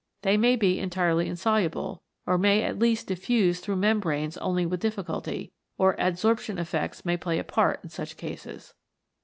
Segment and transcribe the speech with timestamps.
[0.23, 5.51] They may be entirely insoluble, or may at least diffuse through membranes only with difficulty,
[5.77, 8.73] or adsorption effects may play a part in such cases.